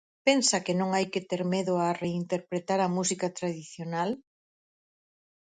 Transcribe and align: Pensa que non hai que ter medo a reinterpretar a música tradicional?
Pensa 0.27 0.57
que 0.65 0.73
non 0.79 0.89
hai 0.95 1.05
que 1.13 1.25
ter 1.29 1.41
medo 1.55 1.73
a 1.77 1.89
reinterpretar 2.03 2.79
a 2.83 2.93
música 2.97 3.27
tradicional? 3.37 4.09